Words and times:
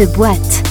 The 0.00 0.06
Boîte. 0.06 0.69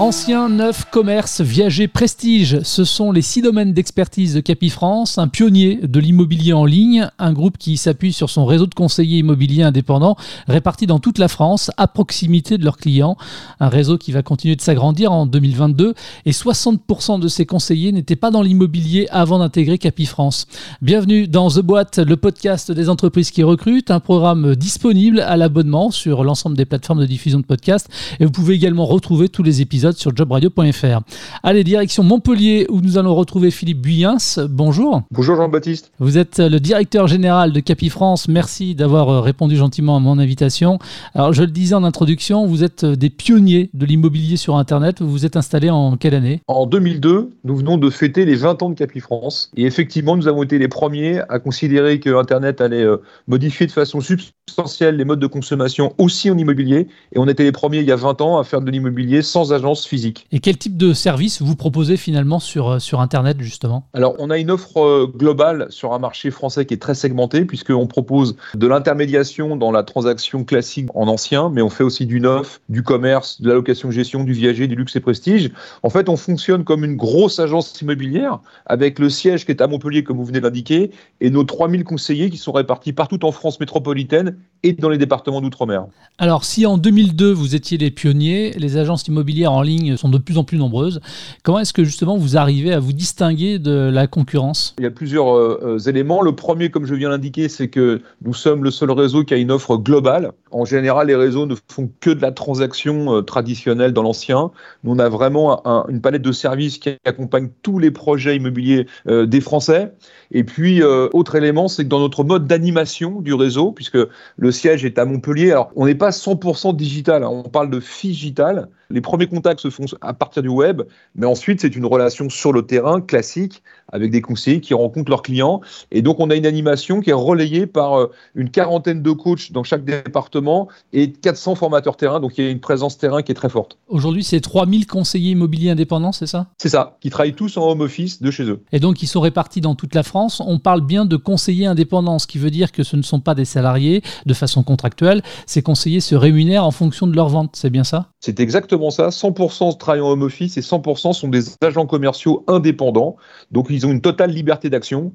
Ancien, 0.00 0.48
neuf, 0.48 0.86
commerce, 0.90 1.40
viager, 1.40 1.86
prestige, 1.86 2.60
ce 2.64 2.82
sont 2.82 3.12
les 3.12 3.22
six 3.22 3.42
domaines 3.42 3.72
d'expertise 3.72 4.34
de 4.34 4.40
Capifrance, 4.40 5.18
un 5.18 5.28
pionnier 5.28 5.76
de 5.84 6.00
l'immobilier 6.00 6.52
en 6.52 6.64
ligne, 6.64 7.08
un 7.20 7.32
groupe 7.32 7.58
qui 7.58 7.76
s'appuie 7.76 8.12
sur 8.12 8.28
son 8.28 8.44
réseau 8.44 8.66
de 8.66 8.74
conseillers 8.74 9.18
immobiliers 9.18 9.62
indépendants 9.62 10.16
répartis 10.48 10.88
dans 10.88 10.98
toute 10.98 11.18
la 11.18 11.28
France 11.28 11.70
à 11.76 11.86
proximité 11.86 12.58
de 12.58 12.64
leurs 12.64 12.76
clients, 12.76 13.16
un 13.60 13.68
réseau 13.68 13.96
qui 13.96 14.10
va 14.10 14.24
continuer 14.24 14.56
de 14.56 14.62
s'agrandir 14.62 15.12
en 15.12 15.26
2022 15.26 15.94
et 16.26 16.32
60% 16.32 17.20
de 17.20 17.28
ces 17.28 17.46
conseillers 17.46 17.92
n'étaient 17.92 18.16
pas 18.16 18.32
dans 18.32 18.42
l'immobilier 18.42 19.06
avant 19.12 19.38
d'intégrer 19.38 19.78
Capifrance. 19.78 20.48
Bienvenue 20.82 21.28
dans 21.28 21.48
The 21.50 21.60
Boîte, 21.60 21.98
le 21.98 22.16
podcast 22.16 22.72
des 22.72 22.88
entreprises 22.88 23.30
qui 23.30 23.44
recrutent, 23.44 23.92
un 23.92 24.00
programme 24.00 24.56
disponible 24.56 25.20
à 25.20 25.36
l'abonnement 25.36 25.92
sur 25.92 26.24
l'ensemble 26.24 26.56
des 26.56 26.64
plateformes 26.64 26.98
de 26.98 27.06
diffusion 27.06 27.38
de 27.38 27.46
podcasts 27.46 27.88
et 28.18 28.24
vous 28.24 28.32
pouvez 28.32 28.56
également 28.56 28.86
retrouver 28.86 29.28
tous 29.28 29.44
les 29.44 29.60
épisodes 29.60 29.83
sur 29.92 30.16
jobradio.fr. 30.16 31.00
Allez, 31.42 31.64
direction 31.64 32.02
Montpellier 32.02 32.66
où 32.70 32.80
nous 32.80 32.98
allons 32.98 33.14
retrouver 33.14 33.50
Philippe 33.50 33.80
Buyens. 33.80 34.16
Bonjour. 34.48 35.02
Bonjour 35.10 35.36
Jean-Baptiste. 35.36 35.92
Vous 35.98 36.18
êtes 36.18 36.38
le 36.38 36.58
directeur 36.60 37.06
général 37.06 37.52
de 37.52 37.60
Capifrance. 37.60 38.28
Merci 38.28 38.74
d'avoir 38.74 39.08
euh, 39.08 39.20
répondu 39.20 39.56
gentiment 39.56 39.96
à 39.96 40.00
mon 40.00 40.18
invitation. 40.18 40.78
Alors, 41.14 41.32
je 41.32 41.42
le 41.42 41.50
disais 41.50 41.74
en 41.74 41.84
introduction, 41.84 42.46
vous 42.46 42.64
êtes 42.64 42.84
euh, 42.84 42.96
des 42.96 43.10
pionniers 43.10 43.70
de 43.74 43.86
l'immobilier 43.86 44.36
sur 44.36 44.56
Internet. 44.56 45.02
Vous 45.02 45.10
vous 45.10 45.26
êtes 45.26 45.36
installé 45.36 45.70
en 45.70 45.96
quelle 45.96 46.14
année? 46.14 46.40
En 46.48 46.66
2002, 46.66 47.30
nous 47.44 47.56
venons 47.56 47.78
de 47.78 47.90
fêter 47.90 48.24
les 48.24 48.34
20 48.34 48.62
ans 48.62 48.70
de 48.70 48.74
Capifrance. 48.74 49.50
Et 49.56 49.64
effectivement, 49.64 50.16
nous 50.16 50.28
avons 50.28 50.42
été 50.42 50.58
les 50.58 50.68
premiers 50.68 51.20
à 51.28 51.38
considérer 51.38 52.00
que 52.00 52.10
Internet 52.10 52.60
allait 52.60 52.82
euh, 52.82 52.98
modifier 53.26 53.66
de 53.66 53.72
façon 53.72 54.00
substantielle 54.00 54.96
les 54.96 55.04
modes 55.04 55.20
de 55.20 55.26
consommation 55.26 55.94
aussi 55.98 56.30
en 56.30 56.38
immobilier. 56.38 56.88
Et 57.12 57.18
on 57.18 57.28
était 57.28 57.44
les 57.44 57.52
premiers 57.52 57.78
il 57.78 57.86
y 57.86 57.92
a 57.92 57.96
20 57.96 58.20
ans 58.20 58.38
à 58.38 58.44
faire 58.44 58.60
de 58.60 58.70
l'immobilier 58.70 59.22
sans 59.22 59.52
agence 59.52 59.73
physique. 59.82 60.26
Et 60.32 60.38
quel 60.38 60.56
type 60.56 60.76
de 60.76 60.92
service 60.92 61.42
vous 61.42 61.56
proposez 61.56 61.96
finalement 61.96 62.38
sur, 62.38 62.70
euh, 62.70 62.78
sur 62.78 63.00
Internet 63.00 63.38
justement? 63.40 63.88
Alors 63.92 64.14
on 64.18 64.30
a 64.30 64.38
une 64.38 64.50
offre 64.50 64.80
euh, 64.80 65.06
globale 65.06 65.66
sur 65.70 65.92
un 65.92 65.98
marché 65.98 66.30
français 66.30 66.66
qui 66.66 66.74
est 66.74 66.82
très 66.82 66.94
segmenté 66.94 67.44
puisqu'on 67.44 67.86
propose 67.86 68.36
de 68.54 68.66
l'intermédiation 68.66 69.56
dans 69.56 69.72
la 69.72 69.82
transaction 69.82 70.44
classique 70.44 70.88
en 70.94 71.08
ancien, 71.08 71.50
mais 71.50 71.62
on 71.62 71.70
fait 71.70 71.84
aussi 71.84 72.06
du 72.06 72.20
neuf, 72.20 72.60
du 72.68 72.82
commerce, 72.82 73.40
de 73.40 73.48
la 73.48 73.54
location-gestion, 73.54 74.24
du 74.24 74.32
viager, 74.32 74.66
du 74.66 74.74
luxe 74.74 74.96
et 74.96 75.00
prestige. 75.00 75.50
En 75.82 75.90
fait, 75.90 76.08
on 76.08 76.16
fonctionne 76.16 76.64
comme 76.64 76.84
une 76.84 76.96
grosse 76.96 77.38
agence 77.38 77.80
immobilière 77.80 78.40
avec 78.66 78.98
le 78.98 79.08
siège 79.10 79.44
qui 79.44 79.52
est 79.52 79.60
à 79.60 79.66
Montpellier 79.66 80.04
comme 80.04 80.16
vous 80.16 80.24
venez 80.24 80.40
de 80.40 80.44
l'indiquer 80.44 80.90
et 81.20 81.30
nos 81.30 81.44
3000 81.44 81.84
conseillers 81.84 82.30
qui 82.30 82.36
sont 82.36 82.52
répartis 82.52 82.92
partout 82.92 83.24
en 83.24 83.32
France 83.32 83.60
métropolitaine 83.60 84.36
et 84.62 84.72
dans 84.72 84.88
les 84.88 84.98
départements 84.98 85.40
d'outre-mer. 85.40 85.86
Alors 86.18 86.44
si 86.44 86.66
en 86.66 86.78
2002 86.78 87.32
vous 87.32 87.54
étiez 87.54 87.78
les 87.78 87.90
pionniers, 87.90 88.52
les 88.56 88.76
agences 88.76 89.06
immobilières 89.06 89.52
en 89.52 89.62
ligne 89.64 89.96
sont 89.96 90.08
de 90.08 90.18
plus 90.18 90.38
en 90.38 90.44
plus 90.44 90.58
nombreuses. 90.58 91.00
Comment 91.42 91.58
est-ce 91.58 91.72
que 91.72 91.84
justement 91.84 92.16
vous 92.16 92.36
arrivez 92.36 92.72
à 92.72 92.80
vous 92.80 92.92
distinguer 92.92 93.58
de 93.58 93.90
la 93.92 94.06
concurrence? 94.06 94.74
Il 94.78 94.84
y 94.84 94.86
a 94.86 94.90
plusieurs 94.90 95.36
euh, 95.36 95.60
euh, 95.62 95.78
éléments. 95.78 96.22
Le 96.22 96.34
premier, 96.34 96.70
comme 96.70 96.86
je 96.86 96.94
viens 96.94 97.08
l'indiquer, 97.08 97.48
c'est 97.48 97.68
que 97.68 98.00
nous 98.22 98.34
sommes 98.34 98.64
le 98.64 98.70
seul 98.70 98.90
réseau 98.90 99.24
qui 99.24 99.34
a 99.34 99.36
une 99.36 99.50
offre 99.50 99.76
globale. 99.76 100.32
En 100.50 100.64
général, 100.64 101.08
les 101.08 101.16
réseaux 101.16 101.46
ne 101.46 101.54
font 101.68 101.90
que 102.00 102.10
de 102.10 102.22
la 102.22 102.32
transaction 102.32 103.16
euh, 103.16 103.22
traditionnelle 103.22 103.92
dans 103.92 104.02
l'ancien. 104.02 104.50
Nous, 104.84 104.92
on 104.92 104.98
a 104.98 105.08
vraiment 105.08 105.62
une 105.88 106.00
palette 106.00 106.22
de 106.22 106.32
services 106.32 106.78
qui 106.78 106.90
accompagne 107.04 107.48
tous 107.62 107.78
les 107.78 107.90
projets 107.90 108.36
immobiliers 108.36 108.86
des 109.06 109.40
Français. 109.40 109.92
Et 110.30 110.44
puis, 110.44 110.82
autre 110.82 111.34
élément, 111.34 111.68
c'est 111.68 111.84
que 111.84 111.88
dans 111.88 112.00
notre 112.00 112.24
mode 112.24 112.46
d'animation 112.46 113.20
du 113.20 113.34
réseau, 113.34 113.72
puisque 113.72 113.98
le 114.36 114.52
siège 114.52 114.84
est 114.84 114.98
à 114.98 115.04
Montpellier, 115.04 115.60
on 115.76 115.86
n'est 115.86 115.94
pas 115.94 116.10
100% 116.10 116.76
digital, 116.76 117.24
hein. 117.24 117.28
on 117.30 117.48
parle 117.48 117.70
de 117.70 117.80
digital. 118.02 118.68
Les 118.94 119.00
premiers 119.00 119.26
contacts 119.26 119.58
se 119.58 119.70
font 119.70 119.86
à 120.02 120.14
partir 120.14 120.40
du 120.40 120.48
web, 120.48 120.82
mais 121.16 121.26
ensuite 121.26 121.60
c'est 121.60 121.74
une 121.74 121.84
relation 121.84 122.30
sur 122.30 122.52
le 122.52 122.64
terrain 122.64 123.00
classique 123.00 123.60
avec 123.90 124.12
des 124.12 124.20
conseillers 124.22 124.60
qui 124.60 124.72
rencontrent 124.72 125.10
leurs 125.10 125.22
clients. 125.22 125.60
Et 125.90 126.00
donc 126.00 126.20
on 126.20 126.30
a 126.30 126.36
une 126.36 126.46
animation 126.46 127.00
qui 127.00 127.10
est 127.10 127.12
relayée 127.12 127.66
par 127.66 127.98
euh, 127.98 128.12
une 128.36 128.50
quarantaine 128.50 129.02
de 129.02 129.10
coachs 129.10 129.50
dans 129.50 129.64
chaque 129.64 129.84
département 129.84 130.68
et 130.92 131.10
400 131.10 131.56
formateurs 131.56 131.96
terrain. 131.96 132.20
Donc 132.20 132.38
il 132.38 132.44
y 132.44 132.46
a 132.46 132.50
une 132.52 132.60
présence 132.60 132.96
terrain 132.96 133.22
qui 133.22 133.32
est 133.32 133.34
très 133.34 133.48
forte. 133.48 133.78
Aujourd'hui 133.88 134.22
c'est 134.22 134.40
3000 134.40 134.86
conseillers 134.86 135.32
immobiliers 135.32 135.70
indépendants, 135.70 136.12
c'est 136.12 136.28
ça? 136.28 136.46
C'est 136.58 136.68
ça, 136.68 136.96
qui 137.00 137.10
travaillent 137.10 137.34
tous 137.34 137.56
en 137.56 137.68
home 137.68 137.80
office 137.80 138.22
de 138.22 138.30
chez 138.30 138.44
eux. 138.44 138.62
Et 138.70 138.78
donc 138.78 139.02
ils 139.02 139.08
sont 139.08 139.20
répartis 139.20 139.60
dans 139.60 139.74
toute 139.74 139.96
la 139.96 140.04
France. 140.04 140.40
On 140.46 140.60
parle 140.60 140.82
bien 140.82 141.04
de 141.04 141.16
conseillers 141.16 141.66
indépendants, 141.66 142.20
ce 142.20 142.28
qui 142.28 142.38
veut 142.38 142.52
dire 142.52 142.70
que 142.70 142.84
ce 142.84 142.94
ne 142.94 143.02
sont 143.02 143.18
pas 143.18 143.34
des 143.34 143.44
salariés 143.44 144.04
de 144.24 144.34
façon 144.34 144.62
contractuelle. 144.62 145.20
Ces 145.46 145.62
conseillers 145.62 145.98
se 145.98 146.14
rémunèrent 146.14 146.64
en 146.64 146.70
fonction 146.70 147.08
de 147.08 147.16
leur 147.16 147.28
vente, 147.28 147.56
c'est 147.56 147.70
bien 147.70 147.82
ça? 147.82 148.10
C'est 148.20 148.38
exactement 148.38 148.83
ça. 148.90 149.08
100% 149.08 149.78
travaillent 149.78 150.00
en 150.00 150.10
home 150.10 150.22
office 150.22 150.56
et 150.56 150.60
100% 150.60 151.12
sont 151.12 151.28
des 151.28 151.42
agents 151.62 151.86
commerciaux 151.86 152.44
indépendants. 152.46 153.16
Donc 153.50 153.66
ils 153.70 153.86
ont 153.86 153.90
une 153.90 154.00
totale 154.00 154.30
liberté 154.30 154.70
d'action. 154.70 155.12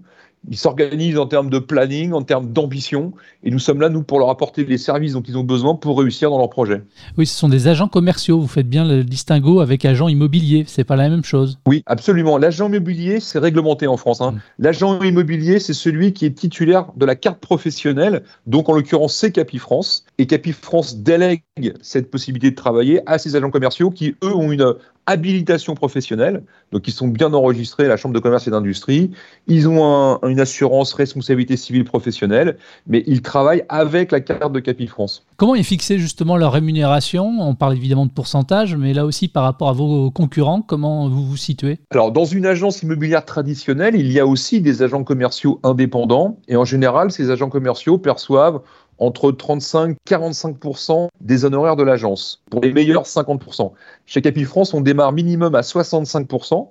Ils 0.48 0.58
s'organisent 0.58 1.18
en 1.18 1.26
termes 1.26 1.50
de 1.50 1.60
planning, 1.60 2.14
en 2.14 2.22
termes 2.22 2.52
d'ambition, 2.52 3.14
et 3.44 3.52
nous 3.52 3.60
sommes 3.60 3.82
là, 3.82 3.90
nous, 3.90 4.04
pour 4.04 4.20
leur 4.20 4.30
apporter 4.30 4.64
les 4.64 4.78
services 4.78 5.14
dont 5.14 5.22
ils 5.22 5.38
ont 5.38 5.44
besoin 5.44 5.76
pour 5.76 6.00
réussir 6.00 6.30
dans 6.30 6.38
leur 6.38 6.50
projet. 6.50 6.82
Oui, 7.18 7.26
ce 7.26 7.38
sont 7.38 7.50
des 7.50 7.68
agents 7.68 7.88
commerciaux. 7.88 8.40
Vous 8.40 8.48
faites 8.48 8.70
bien 8.70 8.88
le 8.88 9.04
distinguo 9.04 9.60
avec 9.60 9.84
agent 9.86 10.08
immobilier. 10.08 10.64
C'est 10.68 10.84
pas 10.84 10.96
la 10.96 11.10
même 11.10 11.24
chose. 11.24 11.60
Oui, 11.68 11.84
absolument. 11.86 12.38
L'agent 12.38 12.68
immobilier, 12.68 13.20
c'est 13.20 13.40
réglementé 13.40 13.88
en 13.88 13.98
France. 13.98 14.22
Hein. 14.22 14.32
Mm. 14.32 14.40
L'agent 14.60 15.02
immobilier, 15.02 15.60
c'est 15.60 15.74
celui 15.74 16.14
qui 16.14 16.26
est 16.26 16.38
titulaire 16.38 16.88
de 16.96 17.06
la 17.06 17.16
carte 17.16 17.40
professionnelle. 17.40 18.24
Donc, 18.48 18.70
en 18.70 18.74
l'occurrence, 18.74 19.16
c'est 19.16 19.32
Capifrance. 19.32 20.06
Et 20.18 20.26
Capifrance 20.26 20.98
délègue 20.98 21.44
cette 21.82 22.10
possibilité 22.10 22.52
de 22.52 22.56
travailler 22.56 23.02
à 23.06 23.18
ces 23.18 23.36
agents 23.36 23.52
commerciaux 23.52 23.92
qui, 23.92 24.16
eux, 24.24 24.34
ont 24.34 24.52
une 24.52 24.76
habilitation 25.09 25.74
professionnelle, 25.74 26.44
donc 26.72 26.88
ils 26.88 26.94
sont 26.94 27.08
bien 27.08 27.34
enregistrés 27.34 27.86
à 27.86 27.88
la 27.88 27.97
Chambre 27.97 28.14
de 28.14 28.20
commerce 28.20 28.47
et 28.47 28.52
d'industrie. 28.52 29.09
Ils 29.47 29.68
ont 29.68 30.20
une 30.24 30.40
assurance 30.40 30.94
responsabilité 30.94 31.58
civile 31.58 31.84
professionnelle, 31.84 32.58
mais 32.86 33.03
ils 33.08 33.22
travaillent 33.22 33.66
avec 33.70 34.12
la 34.12 34.22
carte 34.22 34.53
de 34.53 34.59
Capifrance. 34.59 35.25
Comment 35.38 35.56
est 35.56 35.64
fixée 35.64 35.97
justement 35.97 36.38
leur 36.38 36.52
rémunération? 36.53 37.25
On 37.40 37.56
parle 37.56 37.75
évidemment 37.75 38.06
de 38.06 38.12
pourcentage, 38.12 38.75
mais 38.75 38.94
là 38.94 39.06
aussi 39.06 39.28
par 39.28 39.44
rapport 39.44 39.70
à 39.70 39.74
vos 39.74 40.12
concurrents, 40.12 40.62
comment 40.62 41.09
vous 41.09 41.26
vous 41.26 41.38
situez? 41.38 41.80
Alors 41.90 42.12
dans 42.12 42.26
une 42.26 42.46
agence 42.46 42.84
immobilière 42.84 43.26
traditionnelle, 43.26 43.96
il 43.96 44.12
y 44.12 44.20
a 44.20 44.28
aussi 44.28 44.62
des 44.62 44.84
agents 44.84 45.03
commerciaux 45.03 45.59
indépendants, 45.64 46.38
et 46.47 46.56
en 46.56 46.66
général, 46.66 47.12
ces 47.12 47.31
agents 47.31 47.50
commerciaux 47.50 47.97
perçoivent 47.97 48.62
entre 49.00 49.32
35 49.32 49.92
et 49.92 50.14
45% 50.14 51.08
des 51.22 51.46
honoraires 51.46 51.76
de 51.76 51.84
l'agence. 51.84 52.44
Pour 52.52 52.62
les 52.62 52.74
meilleurs, 52.74 53.08
50 53.08 53.74
Chez 54.06 54.22
Capifrance, 54.22 54.74
on 54.74 54.82
démarre 54.82 55.12
minimum 55.12 55.56
à 55.56 55.64
65 55.64 56.28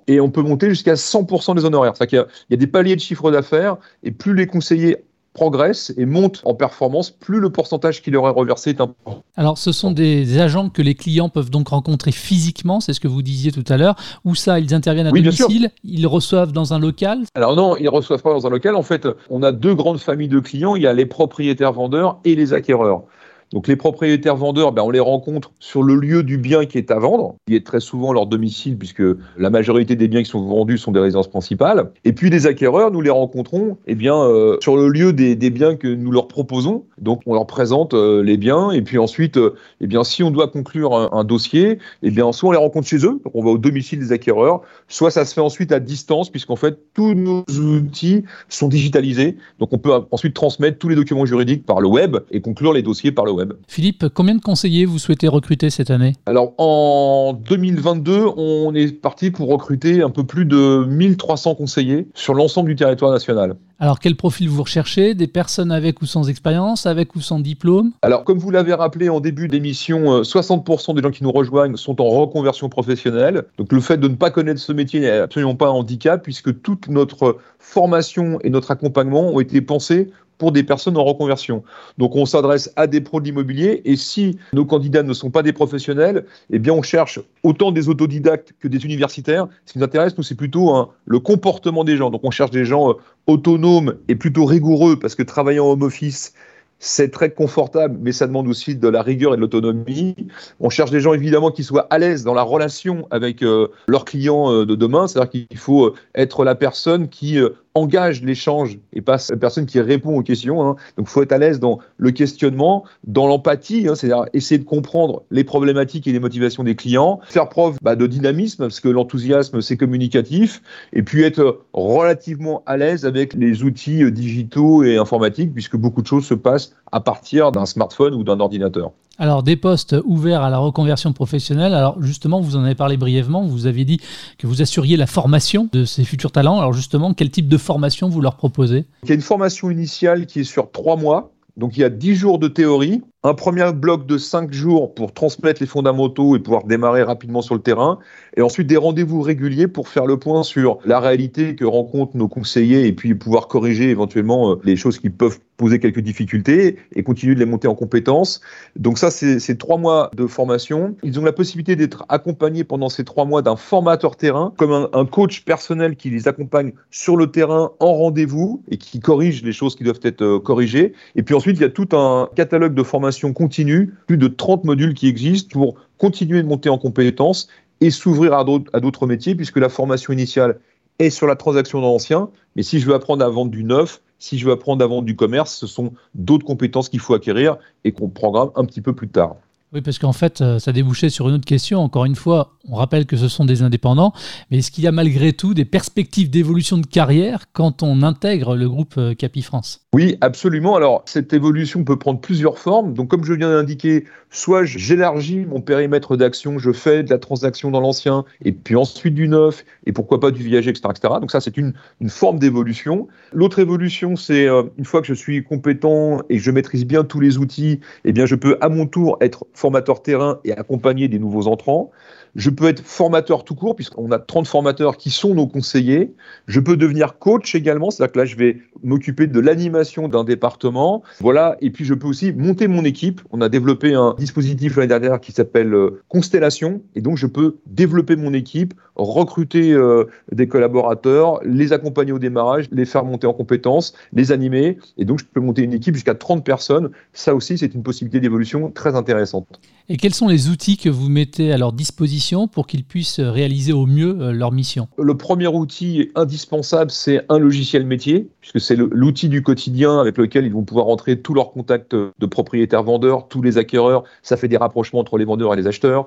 et 0.07 0.19
on 0.19 0.29
peut 0.29 0.41
monter 0.41 0.69
jusqu'à 0.69 0.95
100 0.95 1.55
des 1.55 1.65
honoraires. 1.65 1.95
C'est-à-dire 1.95 2.25
qu'il 2.25 2.45
y 2.51 2.53
a 2.53 2.57
des 2.57 2.67
paliers 2.67 2.95
de 2.95 3.01
chiffre 3.01 3.31
d'affaires 3.31 3.77
et 4.03 4.11
plus 4.11 4.33
les 4.35 4.47
conseillers 4.47 5.03
progresse 5.33 5.93
et 5.97 6.05
monte 6.05 6.41
en 6.45 6.53
performance, 6.53 7.11
plus 7.11 7.39
le 7.39 7.49
pourcentage 7.49 8.01
qu'il 8.01 8.15
aurait 8.17 8.31
reversé 8.31 8.71
est 8.71 8.81
important. 8.81 9.23
Alors, 9.37 9.57
ce 9.57 9.71
sont 9.71 9.91
des 9.91 10.39
agents 10.39 10.69
que 10.69 10.81
les 10.81 10.95
clients 10.95 11.29
peuvent 11.29 11.49
donc 11.49 11.69
rencontrer 11.69 12.11
physiquement, 12.11 12.79
c'est 12.79 12.93
ce 12.93 12.99
que 12.99 13.07
vous 13.07 13.21
disiez 13.21 13.51
tout 13.51 13.63
à 13.69 13.77
l'heure, 13.77 13.95
ou 14.25 14.35
ça, 14.35 14.59
ils 14.59 14.73
interviennent 14.73 15.07
à 15.07 15.11
domicile, 15.11 15.71
ils 15.83 16.07
reçoivent 16.07 16.51
dans 16.51 16.73
un 16.73 16.79
local? 16.79 17.19
Alors 17.35 17.55
non, 17.55 17.77
ils 17.77 17.83
ne 17.83 17.89
reçoivent 17.89 18.21
pas 18.21 18.33
dans 18.33 18.47
un 18.47 18.49
local. 18.49 18.75
En 18.75 18.83
fait, 18.83 19.07
on 19.29 19.43
a 19.43 19.51
deux 19.51 19.75
grandes 19.75 19.99
familles 19.99 20.27
de 20.27 20.39
clients, 20.39 20.75
il 20.75 20.83
y 20.83 20.87
a 20.87 20.93
les 20.93 21.05
propriétaires 21.05 21.73
vendeurs 21.73 22.19
et 22.25 22.35
les 22.35 22.53
acquéreurs. 22.53 23.03
Donc 23.51 23.67
les 23.67 23.75
propriétaires 23.75 24.35
vendeurs, 24.35 24.71
ben, 24.71 24.83
on 24.83 24.91
les 24.91 24.99
rencontre 24.99 25.51
sur 25.59 25.81
le 25.81 25.95
lieu 25.95 26.21
du 26.21 26.37
bien 26.37 26.65
qui 26.65 26.77
est 26.77 26.91
à 26.91 26.99
vendre, 26.99 27.35
qui 27.47 27.55
est 27.55 27.65
très 27.65 27.79
souvent 27.79 28.13
leur 28.13 28.27
domicile 28.27 28.77
puisque 28.77 29.01
la 29.37 29.49
majorité 29.49 29.95
des 29.95 30.07
biens 30.07 30.21
qui 30.21 30.29
sont 30.29 30.45
vendus 30.45 30.77
sont 30.77 30.91
des 30.91 30.99
résidences 30.99 31.27
principales. 31.27 31.91
Et 32.05 32.13
puis 32.13 32.29
les 32.29 32.45
acquéreurs, 32.45 32.91
nous 32.91 33.01
les 33.01 33.09
rencontrons 33.09 33.77
eh 33.87 33.95
bien, 33.95 34.15
euh, 34.15 34.57
sur 34.61 34.77
le 34.77 34.89
lieu 34.89 35.13
des, 35.13 35.35
biens 35.49 35.75
que 35.75 35.87
nous 35.87 36.11
leur 36.11 36.27
proposons. 36.27 36.85
Donc 37.01 37.21
on 37.25 37.33
leur 37.33 37.47
présente 37.47 37.95
euh, 37.95 38.21
les 38.21 38.37
biens 38.37 38.69
et 38.69 38.83
puis 38.83 38.99
ensuite, 38.99 39.37
euh, 39.37 39.55
eh 39.81 39.87
bien, 39.87 40.03
si 40.03 40.21
on 40.21 40.29
doit 40.29 40.47
conclure 40.47 40.93
un, 40.93 41.23
dossier, 41.23 41.79
eh 42.03 42.11
bien, 42.11 42.31
soit 42.31 42.49
on 42.49 42.51
les 42.51 42.57
rencontre 42.57 42.87
chez 42.87 42.97
eux, 42.97 43.19
donc 43.23 43.33
on 43.33 43.43
va 43.43 43.49
au 43.49 43.57
domicile 43.57 43.99
des 43.99 44.11
acquéreurs, 44.11 44.61
soit 44.87 45.09
ça 45.09 45.25
se 45.25 45.33
fait 45.33 45.41
ensuite 45.41 45.71
à 45.71 45.79
distance 45.79 46.29
puisqu'en 46.29 46.55
fait 46.55 46.77
tous 46.93 47.15
nos 47.15 47.43
outils 47.49 48.23
sont 48.47 48.67
digitalisés. 48.67 49.37
Donc 49.57 49.73
on 49.73 49.79
peut 49.79 49.91
ensuite 50.11 50.35
transmettre 50.35 50.77
tous 50.77 50.89
les 50.89 50.95
documents 50.95 51.25
juridiques 51.25 51.65
par 51.65 51.81
le 51.81 51.87
web 51.87 52.17
et 52.29 52.41
conclure 52.41 52.73
les 52.73 52.83
dossiers 52.83 53.11
par 53.11 53.25
le 53.25 53.31
web. 53.31 53.38
Philippe, 53.67 54.07
combien 54.13 54.35
de 54.35 54.41
conseillers 54.41 54.85
vous 54.85 54.99
souhaitez 54.99 55.27
recruter 55.27 55.69
cette 55.69 55.89
année? 55.89 56.15
Alors 56.25 56.53
en 56.57 57.33
2022, 57.33 58.25
on 58.37 58.73
est 58.75 58.91
parti 58.91 59.31
pour 59.31 59.49
recruter 59.49 60.01
un 60.01 60.09
peu 60.09 60.23
plus 60.23 60.45
de 60.45 60.85
1300 60.85 61.55
conseillers 61.55 62.07
sur 62.13 62.33
l'ensemble 62.33 62.69
du 62.69 62.75
territoire 62.75 63.11
national. 63.11 63.55
Alors, 63.81 63.99
quel 63.99 64.17
profil 64.17 64.49
vous 64.49 64.63
recherchez? 64.63 65.15
Des 65.15 65.27
personnes 65.27 65.71
avec 65.71 66.01
ou 66.01 66.05
sans 66.05 66.27
expérience, 66.27 66.85
avec 66.85 67.15
ou 67.15 67.21
sans 67.21 67.39
diplôme? 67.39 67.93
Alors, 68.01 68.25
comme 68.25 68.37
vous 68.37 68.51
l'avez 68.51 68.73
rappelé 68.73 69.07
en 69.07 69.21
début 69.21 69.47
d'émission, 69.47 70.21
60% 70.21 70.91
euh, 70.91 70.93
des 70.95 71.01
gens 71.01 71.11
qui 71.11 71.23
nous 71.23 71.31
rejoignent 71.31 71.77
sont 71.77 72.01
en 72.01 72.09
reconversion 72.09 72.67
professionnelle. 72.67 73.43
Donc, 73.57 73.71
le 73.71 73.79
fait 73.79 73.95
de 73.95 74.09
ne 74.09 74.15
pas 74.15 74.31
connaître 74.31 74.59
ce 74.59 74.73
métier 74.73 74.99
n'est 74.99 75.11
absolument 75.11 75.55
pas 75.55 75.67
un 75.67 75.71
handicap, 75.71 76.21
puisque 76.21 76.61
toute 76.61 76.89
notre 76.89 77.37
formation 77.57 78.39
et 78.43 78.49
notre 78.49 78.71
accompagnement 78.71 79.29
ont 79.29 79.39
été 79.39 79.61
pensés 79.61 80.09
pour 80.39 80.51
des 80.51 80.63
personnes 80.63 80.97
en 80.97 81.03
reconversion. 81.03 81.63
Donc 81.99 82.15
on 82.15 82.25
s'adresse 82.25 82.71
à 82.75 82.87
des 82.87 83.01
pros 83.01 83.19
de 83.19 83.25
l'immobilier 83.25 83.81
et 83.85 83.95
si 83.95 84.39
nos 84.53 84.65
candidats 84.65 85.03
ne 85.03 85.13
sont 85.13 85.29
pas 85.29 85.43
des 85.43 85.53
professionnels, 85.53 86.25
eh 86.49 86.57
bien 86.57 86.73
on 86.73 86.81
cherche 86.81 87.19
autant 87.43 87.71
des 87.71 87.89
autodidactes 87.89 88.53
que 88.59 88.67
des 88.67 88.83
universitaires. 88.85 89.47
Ce 89.65 89.73
qui 89.73 89.79
nous 89.79 89.85
intéresse, 89.85 90.17
nous, 90.17 90.23
c'est 90.23 90.35
plutôt 90.35 90.73
hein, 90.73 90.89
le 91.05 91.19
comportement 91.19 91.83
des 91.83 91.97
gens. 91.97 92.09
Donc 92.09 92.21
on 92.23 92.31
cherche 92.31 92.51
des 92.51 92.65
gens 92.65 92.89
euh, 92.89 92.93
autonomes 93.27 93.95
et 94.07 94.15
plutôt 94.15 94.45
rigoureux 94.45 94.97
parce 94.97 95.13
que 95.13 95.23
travaillant 95.23 95.65
en 95.67 95.71
home 95.73 95.83
office, 95.83 96.33
c'est 96.81 97.11
très 97.11 97.29
confortable, 97.31 97.97
mais 98.01 98.13
ça 98.13 98.25
demande 98.25 98.47
aussi 98.47 98.75
de 98.75 98.87
la 98.87 99.01
rigueur 99.01 99.33
et 99.33 99.35
de 99.35 99.41
l'autonomie. 99.41 100.15
On 100.61 100.69
cherche 100.69 100.91
des 100.91 101.01
gens 101.01 101.13
évidemment 101.13 101.51
qui 101.51 101.65
soient 101.65 101.87
à 101.89 101.97
l'aise 101.97 102.23
dans 102.23 102.33
la 102.33 102.41
relation 102.41 103.05
avec 103.11 103.43
euh, 103.43 103.67
leurs 103.87 104.05
clients 104.05 104.49
euh, 104.49 104.65
de 104.65 104.75
demain, 104.75 105.05
c'est-à-dire 105.07 105.29
qu'il 105.29 105.57
faut 105.57 105.93
être 106.15 106.45
la 106.45 106.55
personne 106.55 107.09
qui 107.09 107.37
engage 107.75 108.23
l'échange 108.23 108.79
et 108.93 109.01
pas 109.01 109.17
la 109.29 109.37
personne 109.37 109.65
qui 109.65 109.79
répond 109.79 110.17
aux 110.17 110.23
questions. 110.23 110.61
Hein. 110.61 110.75
Donc, 110.97 111.07
il 111.07 111.09
faut 111.09 111.21
être 111.21 111.31
à 111.31 111.37
l'aise 111.37 111.59
dans 111.59 111.79
le 111.97 112.11
questionnement, 112.11 112.83
dans 113.05 113.27
l'empathie, 113.27 113.87
hein, 113.87 113.95
c'est-à-dire 113.95 114.25
essayer 114.33 114.57
de 114.57 114.65
comprendre 114.65 115.23
les 115.31 115.43
problématiques 115.43 116.07
et 116.07 116.11
les 116.11 116.19
motivations 116.19 116.63
des 116.63 116.75
clients, 116.75 117.19
faire 117.25 117.49
preuve 117.49 117.77
bah, 117.81 117.95
de 117.95 118.07
dynamisme, 118.07 118.63
parce 118.63 118.79
que 118.79 118.89
l'enthousiasme, 118.89 119.61
c'est 119.61 119.77
communicatif, 119.77 120.61
et 120.93 121.03
puis 121.03 121.23
être 121.23 121.61
relativement 121.73 122.63
à 122.65 122.77
l'aise 122.77 123.05
avec 123.05 123.33
les 123.33 123.63
outils 123.63 124.03
euh, 124.03 124.11
digitaux 124.11 124.83
et 124.83 124.97
informatiques, 124.97 125.53
puisque 125.53 125.77
beaucoup 125.77 126.01
de 126.01 126.07
choses 126.07 126.25
se 126.25 126.33
passent 126.33 126.75
à 126.91 126.99
partir 126.99 127.51
d'un 127.51 127.65
smartphone 127.65 128.13
ou 128.13 128.23
d'un 128.23 128.39
ordinateur. 128.39 128.91
Alors, 129.21 129.43
des 129.43 129.57
postes 129.57 129.97
ouverts 130.05 130.43
à 130.43 130.49
la 130.49 130.59
reconversion 130.59 131.11
professionnelle. 131.11 131.73
Alors, 131.73 132.01
justement, 132.01 132.39
vous 132.39 132.55
en 132.55 132.63
avez 132.63 132.73
parlé 132.73 132.95
brièvement. 132.95 133.45
Vous 133.45 133.67
aviez 133.67 133.83
dit 133.83 133.99
que 134.37 134.47
vous 134.47 134.61
assuriez 134.61 134.95
la 134.95 135.07
formation 135.07 135.67
de 135.73 135.83
ces 135.83 136.05
futurs 136.05 136.31
talents. 136.31 136.57
Alors, 136.57 136.71
justement, 136.71 137.13
quel 137.13 137.29
type 137.29 137.49
de 137.49 137.57
formation 137.57 138.07
vous 138.07 138.21
leur 138.21 138.37
proposez? 138.37 138.85
Il 139.03 139.09
y 139.09 139.11
a 139.11 139.15
une 139.15 139.21
formation 139.21 139.69
initiale 139.69 140.25
qui 140.25 140.39
est 140.39 140.43
sur 140.45 140.71
trois 140.71 140.95
mois. 140.95 141.33
Donc, 141.57 141.75
il 141.75 141.81
y 141.81 141.83
a 141.83 141.89
dix 141.89 142.15
jours 142.15 142.39
de 142.39 142.47
théorie, 142.47 143.01
un 143.23 143.33
premier 143.33 143.73
bloc 143.73 144.05
de 144.05 144.17
cinq 144.17 144.53
jours 144.53 144.93
pour 144.93 145.13
transmettre 145.13 145.61
les 145.61 145.67
fondamentaux 145.67 146.37
et 146.37 146.39
pouvoir 146.39 146.63
démarrer 146.63 147.03
rapidement 147.03 147.41
sur 147.41 147.53
le 147.53 147.61
terrain, 147.61 147.99
et 148.37 148.41
ensuite 148.41 148.67
des 148.67 148.77
rendez-vous 148.77 149.21
réguliers 149.21 149.67
pour 149.67 149.89
faire 149.89 150.05
le 150.05 150.17
point 150.17 150.43
sur 150.43 150.79
la 150.85 151.01
réalité 151.01 151.55
que 151.55 151.65
rencontrent 151.65 152.15
nos 152.15 152.29
conseillers 152.29 152.87
et 152.87 152.93
puis 152.93 153.13
pouvoir 153.15 153.49
corriger 153.49 153.89
éventuellement 153.89 154.51
euh, 154.51 154.55
les 154.63 154.77
choses 154.77 154.99
qui 154.99 155.09
peuvent 155.09 155.39
poser 155.57 155.79
quelques 155.79 155.99
difficultés 155.99 156.77
et 156.95 157.03
continuer 157.03 157.35
de 157.35 157.39
les 157.39 157.45
monter 157.45 157.67
en 157.67 157.75
compétences. 157.75 158.39
Donc 158.77 158.97
ça, 158.97 159.11
c'est 159.11 159.57
trois 159.57 159.77
mois 159.77 160.09
de 160.15 160.25
formation. 160.25 160.95
Ils 161.03 161.19
ont 161.19 161.25
la 161.25 161.33
possibilité 161.33 161.75
d'être 161.75 162.05
accompagnés 162.07 162.63
pendant 162.63 162.87
ces 162.87 163.03
trois 163.03 163.25
mois 163.25 163.41
d'un 163.41 163.57
formateur 163.57 164.15
terrain, 164.15 164.53
comme 164.55 164.71
un, 164.71 164.89
un, 164.93 165.05
coach 165.05 165.43
personnel 165.43 165.97
qui 165.97 166.09
les 166.09 166.29
accompagne 166.29 166.71
sur 166.91 167.17
le 167.17 167.27
terrain 167.27 167.71
en 167.81 167.93
rendez-vous 167.93 168.63
et 168.69 168.77
qui 168.77 169.01
corrige 169.01 169.43
les 169.43 169.51
choses 169.51 169.75
qui 169.75 169.83
doivent 169.83 169.99
être 170.03 170.21
euh, 170.21 170.39
corrigées. 170.39 170.93
Et 171.17 171.23
puis 171.23 171.35
ensuite, 171.35 171.57
il 171.57 171.61
y 171.61 171.65
a 171.65 171.69
tout 171.69 171.89
un 171.91 172.29
catalogue 172.35 172.73
de 172.73 172.83
formations 172.83 173.08
continue, 173.33 173.93
plus 174.07 174.17
de 174.17 174.27
30 174.27 174.63
modules 174.63 174.93
qui 174.93 175.07
existent 175.07 175.51
pour 175.51 175.75
continuer 175.97 176.41
de 176.41 176.47
monter 176.47 176.69
en 176.69 176.77
compétences 176.77 177.47
et 177.81 177.91
s'ouvrir 177.91 178.33
à 178.33 178.43
d'autres 178.43 179.07
métiers, 179.07 179.35
puisque 179.35 179.57
la 179.57 179.69
formation 179.69 180.13
initiale 180.13 180.59
est 180.99 181.09
sur 181.09 181.27
la 181.27 181.35
transaction 181.35 181.81
dans 181.81 181.87
l'ancien. 181.87 182.29
Mais 182.55 182.63
si 182.63 182.79
je 182.79 182.85
veux 182.85 182.93
apprendre 182.93 183.23
à 183.23 183.29
vendre 183.29 183.51
du 183.51 183.63
neuf, 183.63 184.01
si 184.17 184.37
je 184.37 184.45
veux 184.45 184.51
apprendre 184.51 184.83
à 184.83 184.87
vendre 184.87 185.03
du 185.03 185.15
commerce, 185.15 185.55
ce 185.55 185.65
sont 185.67 185.93
d'autres 186.13 186.45
compétences 186.45 186.89
qu'il 186.89 186.99
faut 186.99 187.13
acquérir 187.13 187.57
et 187.85 187.93
qu'on 187.93 188.09
programme 188.09 188.51
un 188.55 188.65
petit 188.65 188.81
peu 188.81 188.93
plus 188.93 189.07
tard. 189.07 189.37
Oui, 189.71 189.81
parce 189.81 189.99
qu'en 189.99 190.13
fait, 190.13 190.41
euh, 190.41 190.57
ça 190.57 190.71
débouchait 190.71 191.09
sur 191.09 191.29
une 191.29 191.35
autre 191.35 191.45
question. 191.45 191.79
Encore 191.79 192.05
une 192.05 192.15
fois, 192.15 192.53
on 192.67 192.75
rappelle 192.75 193.05
que 193.05 193.17
ce 193.17 193.27
sont 193.27 193.45
des 193.45 193.61
indépendants, 193.61 194.13
mais 194.49 194.57
est-ce 194.57 194.71
qu'il 194.71 194.83
y 194.83 194.87
a 194.87 194.91
malgré 194.91 195.31
tout 195.31 195.53
des 195.53 195.65
perspectives 195.65 196.31
d'évolution 196.31 196.79
de 196.79 196.87
carrière 196.87 197.45
quand 197.53 197.83
on 197.83 198.01
intègre 198.01 198.55
le 198.55 198.67
groupe 198.67 198.95
euh, 198.97 199.13
Capi 199.13 199.43
France? 199.43 199.81
Oui, 199.93 200.17
absolument. 200.21 200.75
Alors, 200.75 201.03
cette 201.05 201.33
évolution 201.33 201.83
peut 201.83 201.99
prendre 201.99 202.19
plusieurs 202.19 202.57
formes. 202.57 202.93
Donc, 202.93 203.09
comme 203.09 203.23
je 203.23 203.33
viens 203.33 203.49
d'indiquer, 203.49 204.05
soit 204.31 204.65
j'élargis 204.65 205.45
mon 205.45 205.61
périmètre 205.61 206.17
d'action, 206.17 206.57
je 206.57 206.71
fais 206.71 207.03
de 207.03 207.09
la 207.11 207.19
transaction 207.19 207.69
dans 207.69 207.79
l'ancien, 207.79 208.25
et 208.43 208.51
puis 208.51 208.75
ensuite 208.75 209.13
du 209.13 209.27
neuf, 209.27 209.65
et 209.85 209.91
pourquoi 209.91 210.19
pas 210.19 210.31
du 210.31 210.43
viager, 210.43 210.71
etc. 210.71 210.89
etc. 210.89 211.13
Donc, 211.21 211.29
ça, 211.29 211.41
c'est 211.41 211.57
une, 211.57 211.73
forme 212.07 212.39
d'évolution. 212.39 213.07
L'autre 213.33 213.59
évolution, 213.59 214.15
c'est 214.15 214.47
euh, 214.47 214.63
une 214.79 214.85
fois 214.85 215.01
que 215.01 215.07
je 215.07 215.13
suis 215.13 215.43
compétent 215.43 216.21
et 216.29 216.37
que 216.37 216.43
je 216.43 216.49
maîtrise 216.49 216.85
bien 216.85 217.03
tous 217.03 217.19
les 217.19 217.37
outils, 217.37 217.81
eh 218.03 218.13
bien, 218.13 218.25
je 218.25 218.33
peux 218.33 218.57
à 218.61 218.69
mon 218.69 218.87
tour 218.87 219.17
être 219.21 219.45
formateur 219.59 220.01
terrain 220.01 220.39
et 220.43 220.53
accompagner 220.53 221.07
des 221.07 221.19
nouveaux 221.19 221.47
entrants. 221.47 221.91
Je 222.35 222.49
peux 222.49 222.67
être 222.67 222.83
formateur 222.83 223.43
tout 223.43 223.55
court, 223.55 223.75
puisqu'on 223.75 224.11
a 224.11 224.19
30 224.19 224.47
formateurs 224.47 224.97
qui 224.97 225.09
sont 225.09 225.33
nos 225.33 225.47
conseillers. 225.47 226.13
Je 226.47 226.59
peux 226.59 226.77
devenir 226.77 227.17
coach 227.17 227.55
également, 227.55 227.91
c'est-à-dire 227.91 228.13
que 228.13 228.19
là, 228.19 228.25
je 228.25 228.35
vais 228.35 228.57
m'occuper 228.83 229.27
de 229.27 229.39
l'animation 229.39 230.07
d'un 230.07 230.23
département. 230.23 231.03
Voilà, 231.19 231.57
et 231.61 231.69
puis 231.69 231.85
je 231.85 231.93
peux 231.93 232.07
aussi 232.07 232.33
monter 232.33 232.67
mon 232.67 232.85
équipe. 232.85 233.21
On 233.31 233.41
a 233.41 233.49
développé 233.49 233.93
un 233.93 234.15
dispositif 234.17 234.75
l'année 234.75 234.87
dernière 234.87 235.19
qui 235.19 235.31
s'appelle 235.31 235.73
euh, 235.73 236.01
Constellation, 236.07 236.81
et 236.95 237.01
donc 237.01 237.17
je 237.17 237.27
peux 237.27 237.57
développer 237.65 238.15
mon 238.15 238.33
équipe, 238.33 238.73
recruter 238.95 239.71
euh, 239.73 240.05
des 240.31 240.47
collaborateurs, 240.47 241.39
les 241.43 241.73
accompagner 241.73 242.11
au 242.11 242.19
démarrage, 242.19 242.67
les 242.71 242.85
faire 242.85 243.05
monter 243.05 243.27
en 243.27 243.33
compétences, 243.33 243.93
les 244.13 244.31
animer, 244.31 244.77
et 244.97 245.05
donc 245.05 245.19
je 245.19 245.25
peux 245.25 245.39
monter 245.39 245.63
une 245.63 245.73
équipe 245.73 245.95
jusqu'à 245.95 246.15
30 246.15 246.45
personnes. 246.45 246.89
Ça 247.13 247.35
aussi, 247.35 247.57
c'est 247.57 247.73
une 247.73 247.83
possibilité 247.83 248.19
d'évolution 248.19 248.71
très 248.71 248.95
intéressante. 248.95 249.59
Et 249.91 249.97
quels 249.97 250.13
sont 250.13 250.27
les 250.27 250.49
outils 250.49 250.77
que 250.77 250.87
vous 250.87 251.09
mettez 251.09 251.51
à 251.51 251.57
leur 251.57 251.73
disposition 251.73 252.47
pour 252.47 252.67
qu'ils 252.67 252.83
puissent 252.83 253.19
réaliser 253.19 253.73
au 253.73 253.87
mieux 253.87 254.21
euh, 254.21 254.31
leur 254.31 254.51
mission? 254.51 254.87
Le 254.99 255.17
premier 255.17 255.47
outil 255.47 256.11
indispensable, 256.13 256.91
c'est 256.91 257.25
un 257.27 257.39
logiciel 257.39 257.87
métier, 257.87 258.29
puisque 258.39 258.59
c'est 258.59 258.75
l'outil 258.75 259.29
du 259.29 259.41
quotidien 259.41 259.99
avec 259.99 260.19
lequel 260.19 260.45
ils 260.45 260.53
vont 260.53 260.61
pouvoir 260.61 260.89
entrer 260.89 261.19
tous 261.19 261.33
leurs 261.33 261.51
contacts 261.51 261.95
de 261.95 262.25
propriétaires-vendeurs, 262.27 263.29
tous 263.29 263.41
les 263.41 263.57
acquéreurs. 263.57 264.03
Ça 264.21 264.37
fait 264.37 264.47
des 264.47 264.57
rapprochements 264.57 264.99
entre 264.99 265.17
les 265.17 265.25
vendeurs 265.25 265.55
et 265.55 265.57
les 265.57 265.65
acheteurs. 265.65 266.05